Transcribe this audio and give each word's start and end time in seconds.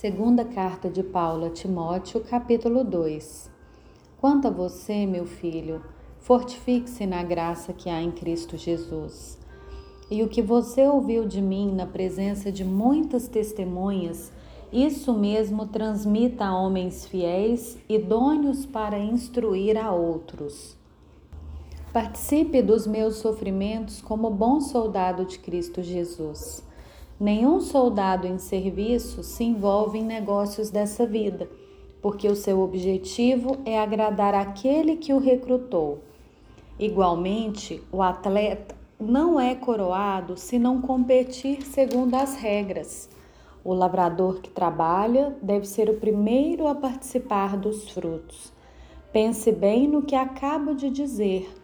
Segunda 0.00 0.46
carta 0.46 0.88
de 0.88 1.02
Paulo 1.02 1.44
a 1.44 1.50
Timóteo, 1.50 2.22
capítulo 2.22 2.82
2. 2.82 3.50
Quanto 4.18 4.48
a 4.48 4.50
você, 4.50 5.04
meu 5.04 5.26
filho, 5.26 5.82
fortifique-se 6.20 7.04
na 7.04 7.22
graça 7.22 7.74
que 7.74 7.90
há 7.90 8.00
em 8.00 8.10
Cristo 8.10 8.56
Jesus. 8.56 9.38
E 10.10 10.22
o 10.22 10.28
que 10.28 10.40
você 10.40 10.86
ouviu 10.86 11.26
de 11.26 11.42
mim 11.42 11.70
na 11.74 11.84
presença 11.84 12.50
de 12.50 12.64
muitas 12.64 13.28
testemunhas, 13.28 14.32
isso 14.72 15.12
mesmo 15.12 15.66
transmita 15.66 16.46
a 16.46 16.58
homens 16.58 17.04
fiéis, 17.04 17.76
idôneos 17.86 18.64
para 18.64 18.98
instruir 18.98 19.76
a 19.76 19.92
outros. 19.92 20.78
Participe 21.92 22.62
dos 22.62 22.86
meus 22.86 23.16
sofrimentos 23.16 24.00
como 24.00 24.30
bom 24.30 24.62
soldado 24.62 25.26
de 25.26 25.38
Cristo 25.38 25.82
Jesus. 25.82 26.69
Nenhum 27.20 27.60
soldado 27.60 28.26
em 28.26 28.38
serviço 28.38 29.22
se 29.22 29.44
envolve 29.44 29.98
em 29.98 30.02
negócios 30.02 30.70
dessa 30.70 31.04
vida, 31.04 31.46
porque 32.00 32.26
o 32.26 32.34
seu 32.34 32.62
objetivo 32.62 33.58
é 33.66 33.78
agradar 33.78 34.34
aquele 34.34 34.96
que 34.96 35.12
o 35.12 35.18
recrutou. 35.18 35.98
Igualmente, 36.78 37.82
o 37.92 38.00
atleta 38.00 38.74
não 38.98 39.38
é 39.38 39.54
coroado 39.54 40.38
se 40.38 40.58
não 40.58 40.80
competir 40.80 41.60
segundo 41.60 42.14
as 42.14 42.36
regras. 42.36 43.10
O 43.62 43.74
lavrador 43.74 44.40
que 44.40 44.48
trabalha 44.48 45.36
deve 45.42 45.66
ser 45.66 45.90
o 45.90 46.00
primeiro 46.00 46.66
a 46.66 46.74
participar 46.74 47.54
dos 47.54 47.90
frutos. 47.90 48.50
Pense 49.12 49.52
bem 49.52 49.86
no 49.86 50.00
que 50.00 50.14
acabo 50.14 50.74
de 50.74 50.88
dizer 50.88 51.54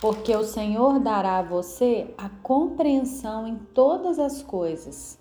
porque 0.00 0.34
o 0.34 0.42
Senhor 0.42 0.98
dará 0.98 1.38
a 1.38 1.42
você 1.42 2.14
a 2.16 2.30
compreensão 2.42 3.46
em 3.46 3.56
todas 3.56 4.18
as 4.18 4.42
coisas. 4.42 5.18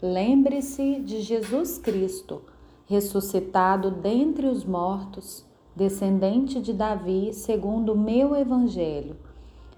Lembre-se 0.00 1.00
de 1.00 1.20
Jesus 1.20 1.76
Cristo, 1.76 2.40
ressuscitado 2.86 3.90
dentre 3.90 4.46
os 4.46 4.64
mortos, 4.64 5.44
descendente 5.74 6.60
de 6.60 6.72
Davi, 6.72 7.32
segundo 7.32 7.94
o 7.94 7.98
meu 7.98 8.36
evangelho. 8.36 9.16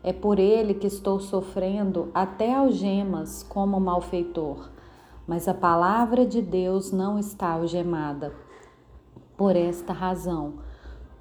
É 0.03 0.12
por 0.12 0.39
ele 0.39 0.75
que 0.75 0.86
estou 0.86 1.19
sofrendo 1.19 2.11
até 2.12 2.53
algemas 2.53 3.42
como 3.42 3.81
malfeitor, 3.81 4.69
mas 5.27 5.48
a 5.48 5.55
palavra 5.55 6.27
de 6.27 6.42
Deus 6.42 6.92
não 6.92 7.19
está 7.19 7.53
algemada. 7.53 8.34
Por 9.39 9.56
esta 9.56 9.95
razão, 9.95 10.55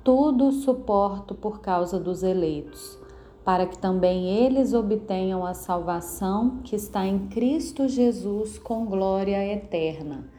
tudo 0.04 0.52
suporto 0.52 1.34
por 1.34 1.62
causa 1.62 1.98
dos 1.98 2.22
eleitos 2.22 3.02
para 3.44 3.66
que 3.66 3.78
também 3.78 4.30
eles 4.30 4.74
obtenham 4.74 5.46
a 5.46 5.54
salvação 5.54 6.60
que 6.64 6.76
está 6.76 7.06
em 7.06 7.28
Cristo 7.28 7.88
Jesus 7.88 8.58
com 8.58 8.86
glória 8.86 9.46
eterna. 9.46 10.30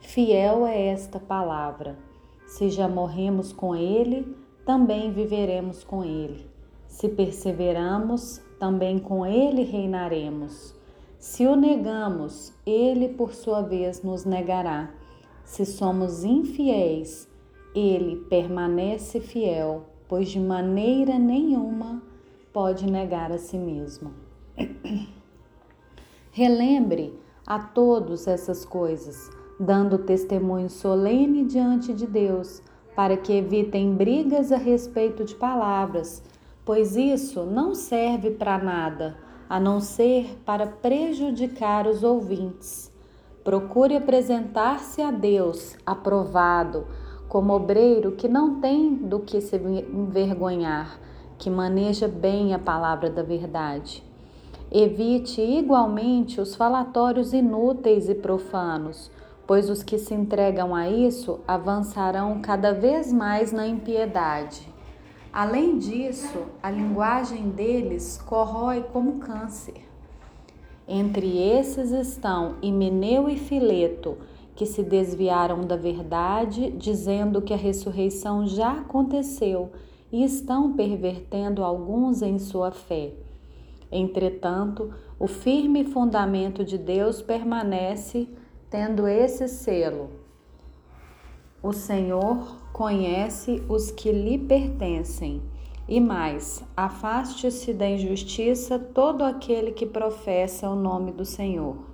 Fiel 0.00 0.66
é 0.66 0.88
esta 0.88 1.18
palavra. 1.18 1.98
Se 2.46 2.68
já 2.68 2.86
morremos 2.86 3.52
com 3.52 3.74
Ele, 3.74 4.36
também 4.66 5.10
viveremos 5.10 5.82
com 5.82 6.04
Ele. 6.04 6.46
Se 6.86 7.08
perseveramos, 7.08 8.42
também 8.58 8.98
com 8.98 9.24
Ele 9.24 9.62
reinaremos. 9.62 10.74
Se 11.18 11.46
o 11.46 11.56
negamos, 11.56 12.52
Ele 12.66 13.08
por 13.08 13.32
sua 13.32 13.62
vez 13.62 14.02
nos 14.02 14.24
negará. 14.24 14.92
Se 15.44 15.64
somos 15.64 16.24
infiéis, 16.24 17.28
Ele 17.74 18.16
permanece 18.28 19.20
fiel, 19.20 19.84
pois 20.08 20.28
de 20.28 20.40
maneira 20.40 21.18
nenhuma 21.18 22.09
pode 22.52 22.90
negar 22.90 23.30
a 23.30 23.38
si 23.38 23.56
mesmo. 23.56 24.12
Relembre 26.32 27.18
a 27.46 27.58
todos 27.58 28.26
essas 28.26 28.64
coisas, 28.64 29.30
dando 29.58 29.98
testemunho 29.98 30.70
solene 30.70 31.44
diante 31.44 31.92
de 31.92 32.06
Deus, 32.06 32.62
para 32.94 33.16
que 33.16 33.32
evitem 33.32 33.94
brigas 33.94 34.52
a 34.52 34.56
respeito 34.56 35.24
de 35.24 35.34
palavras, 35.34 36.22
pois 36.64 36.96
isso 36.96 37.44
não 37.44 37.74
serve 37.74 38.30
para 38.32 38.58
nada, 38.58 39.16
a 39.48 39.58
não 39.58 39.80
ser 39.80 40.38
para 40.44 40.66
prejudicar 40.66 41.86
os 41.86 42.02
ouvintes. 42.02 42.92
Procure 43.42 43.96
apresentar-se 43.96 45.00
a 45.00 45.10
Deus 45.10 45.76
aprovado, 45.86 46.86
como 47.28 47.54
obreiro 47.54 48.12
que 48.12 48.28
não 48.28 48.60
tem 48.60 48.94
do 48.94 49.20
que 49.20 49.40
se 49.40 49.56
envergonhar 49.56 51.00
que 51.40 51.48
maneja 51.48 52.06
bem 52.06 52.52
a 52.52 52.58
palavra 52.58 53.08
da 53.08 53.22
verdade. 53.22 54.04
Evite 54.70 55.40
igualmente 55.40 56.38
os 56.38 56.54
falatórios 56.54 57.32
inúteis 57.32 58.10
e 58.10 58.14
profanos, 58.14 59.10
pois 59.46 59.70
os 59.70 59.82
que 59.82 59.98
se 59.98 60.12
entregam 60.12 60.74
a 60.74 60.88
isso 60.88 61.40
avançarão 61.48 62.40
cada 62.42 62.74
vez 62.74 63.10
mais 63.10 63.52
na 63.52 63.66
impiedade. 63.66 64.68
Além 65.32 65.78
disso, 65.78 66.42
a 66.62 66.70
linguagem 66.70 67.48
deles 67.48 68.22
corrói 68.26 68.84
como 68.92 69.18
câncer. 69.18 69.82
Entre 70.86 71.38
esses 71.38 71.90
estão 71.90 72.56
Himeneu 72.60 73.30
e 73.30 73.38
Fileto, 73.38 74.18
que 74.54 74.66
se 74.66 74.82
desviaram 74.82 75.62
da 75.62 75.76
verdade, 75.76 76.70
dizendo 76.72 77.40
que 77.40 77.54
a 77.54 77.56
ressurreição 77.56 78.46
já 78.46 78.72
aconteceu 78.72 79.70
e 80.12 80.24
estão 80.24 80.72
pervertendo 80.72 81.64
alguns 81.64 82.22
em 82.22 82.38
sua 82.38 82.70
fé. 82.70 83.12
Entretanto, 83.90 84.92
o 85.18 85.26
firme 85.26 85.84
fundamento 85.84 86.64
de 86.64 86.78
Deus 86.78 87.20
permanece 87.20 88.28
tendo 88.68 89.06
esse 89.08 89.48
selo. 89.48 90.10
O 91.62 91.72
Senhor 91.72 92.56
conhece 92.72 93.62
os 93.68 93.90
que 93.90 94.10
lhe 94.10 94.38
pertencem. 94.38 95.42
E 95.88 96.00
mais, 96.00 96.64
afaste-se 96.76 97.74
da 97.74 97.88
injustiça 97.88 98.78
todo 98.78 99.24
aquele 99.24 99.72
que 99.72 99.84
professa 99.84 100.70
o 100.70 100.76
nome 100.76 101.10
do 101.10 101.24
Senhor. 101.24 101.89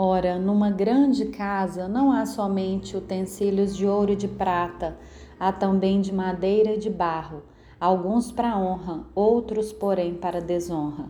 Ora, 0.00 0.38
numa 0.38 0.70
grande 0.70 1.24
casa 1.24 1.88
não 1.88 2.12
há 2.12 2.24
somente 2.24 2.96
utensílios 2.96 3.76
de 3.76 3.84
ouro 3.84 4.12
e 4.12 4.14
de 4.14 4.28
prata, 4.28 4.96
há 5.40 5.50
também 5.50 6.00
de 6.00 6.14
madeira 6.14 6.74
e 6.74 6.78
de 6.78 6.88
barro, 6.88 7.42
alguns 7.80 8.30
para 8.30 8.56
honra, 8.56 9.04
outros, 9.12 9.72
porém, 9.72 10.14
para 10.14 10.40
desonra. 10.40 11.06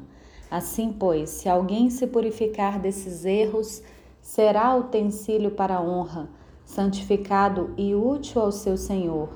Assim, 0.50 0.90
pois, 0.90 1.28
se 1.28 1.50
alguém 1.50 1.90
se 1.90 2.06
purificar 2.06 2.78
desses 2.78 3.26
erros, 3.26 3.82
será 4.22 4.74
utensílio 4.74 5.50
para 5.50 5.82
honra, 5.82 6.30
santificado 6.64 7.74
e 7.76 7.94
útil 7.94 8.40
ao 8.40 8.50
seu 8.50 8.78
Senhor, 8.78 9.28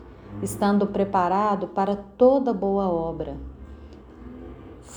estando 0.42 0.86
preparado 0.86 1.68
para 1.68 1.94
toda 1.94 2.54
boa 2.54 2.88
obra. 2.88 3.51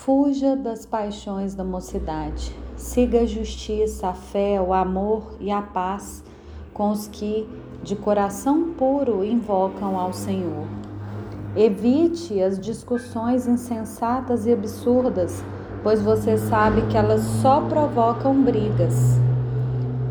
Fuja 0.05 0.55
das 0.55 0.85
paixões 0.85 1.55
da 1.55 1.63
mocidade, 1.63 2.55
siga 2.77 3.21
a 3.21 3.25
justiça, 3.25 4.09
a 4.09 4.13
fé, 4.13 4.61
o 4.61 4.71
amor 4.71 5.35
e 5.39 5.49
a 5.49 5.63
paz 5.63 6.23
com 6.75 6.91
os 6.91 7.07
que 7.07 7.49
de 7.81 7.95
coração 7.95 8.75
puro 8.75 9.25
invocam 9.25 9.99
ao 9.99 10.13
Senhor. 10.13 10.67
Evite 11.55 12.39
as 12.39 12.59
discussões 12.59 13.47
insensatas 13.47 14.45
e 14.45 14.53
absurdas, 14.53 15.43
pois 15.81 15.99
você 16.03 16.37
sabe 16.37 16.83
que 16.83 16.95
elas 16.95 17.21
só 17.41 17.61
provocam 17.61 18.43
brigas. 18.43 19.17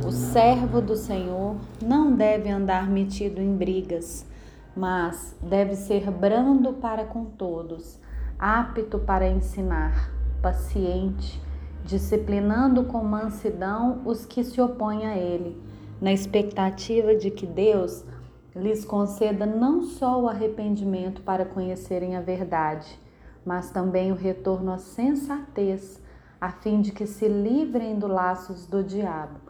O 0.05 0.11
servo 0.11 0.81
do 0.81 0.97
Senhor 0.97 1.55
não 1.81 2.11
deve 2.11 2.51
andar 2.51 2.91
metido 2.91 3.41
em 3.41 3.55
brigas, 3.55 4.27
mas 4.77 5.37
deve 5.41 5.77
ser 5.77 6.11
brando 6.11 6.73
para 6.73 7.05
com 7.05 7.25
todos, 7.25 8.03
apto 8.47 8.99
para 8.99 9.27
ensinar, 9.27 10.13
paciente, 10.43 11.43
disciplinando 11.83 12.85
com 12.85 13.03
mansidão 13.03 14.03
os 14.05 14.27
que 14.27 14.45
se 14.45 14.61
opõem 14.61 15.07
a 15.07 15.17
ele 15.17 15.59
na 15.99 16.13
expectativa 16.13 17.15
de 17.15 17.31
que 17.31 17.47
Deus 17.47 18.05
lhes 18.55 18.85
conceda 18.85 19.47
não 19.47 19.83
só 19.83 20.21
o 20.21 20.29
arrependimento 20.29 21.23
para 21.23 21.47
conhecerem 21.47 22.17
a 22.17 22.21
verdade, 22.21 23.01
mas 23.47 23.71
também 23.71 24.13
o 24.13 24.15
retorno 24.15 24.73
à 24.73 24.77
sensatez, 24.77 25.99
a 26.39 26.51
fim 26.51 26.83
de 26.83 26.93
que 26.93 27.07
se 27.07 27.27
livrem 27.27 27.99
dos 27.99 28.11
laços 28.11 28.67
do 28.67 28.85
diabo, 28.85 29.41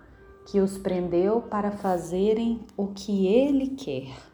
que 0.46 0.60
os 0.60 0.78
prendeu 0.78 1.40
para 1.40 1.72
fazerem 1.72 2.60
o 2.76 2.86
que 2.86 3.26
ele 3.26 3.70
quer. 3.70 4.33